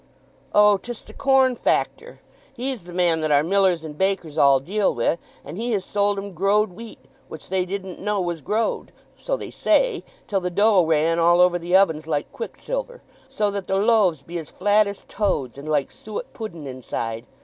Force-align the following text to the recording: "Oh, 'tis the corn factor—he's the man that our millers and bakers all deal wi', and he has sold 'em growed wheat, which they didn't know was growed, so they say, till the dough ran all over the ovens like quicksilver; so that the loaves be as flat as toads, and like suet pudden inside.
"Oh, 0.51 0.77
'tis 0.77 1.03
the 1.03 1.13
corn 1.13 1.55
factor—he's 1.55 2.85
the 2.85 2.91
man 2.91 3.21
that 3.21 3.29
our 3.31 3.43
millers 3.43 3.83
and 3.85 3.95
bakers 3.95 4.35
all 4.35 4.59
deal 4.59 4.95
wi', 4.95 5.19
and 5.45 5.59
he 5.59 5.73
has 5.73 5.85
sold 5.85 6.17
'em 6.17 6.33
growed 6.33 6.71
wheat, 6.73 6.97
which 7.27 7.49
they 7.49 7.65
didn't 7.67 7.99
know 7.99 8.19
was 8.19 8.41
growed, 8.41 8.91
so 9.15 9.37
they 9.37 9.51
say, 9.51 10.03
till 10.25 10.39
the 10.41 10.49
dough 10.49 10.81
ran 10.83 11.19
all 11.19 11.39
over 11.39 11.59
the 11.59 11.75
ovens 11.75 12.07
like 12.07 12.31
quicksilver; 12.31 13.03
so 13.27 13.51
that 13.51 13.67
the 13.67 13.75
loaves 13.77 14.23
be 14.23 14.39
as 14.39 14.49
flat 14.49 14.87
as 14.87 15.03
toads, 15.07 15.55
and 15.55 15.69
like 15.69 15.91
suet 15.91 16.33
pudden 16.33 16.65
inside. 16.65 17.27